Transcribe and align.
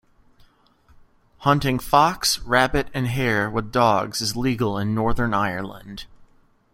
Hunting 1.41 1.77
fox, 1.77 2.39
rabbit 2.39 2.87
and 2.91 3.05
hare 3.05 3.51
with 3.51 3.71
dogs 3.71 4.19
is 4.19 4.35
legal 4.35 4.75
in 4.79 4.95
Northern 4.95 5.31
Ireland. 5.31 6.07